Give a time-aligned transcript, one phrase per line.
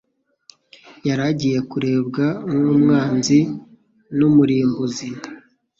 [1.07, 3.39] yari agiye kurebwa nk'umwanzi
[4.17, 5.07] n'umurimbuzi.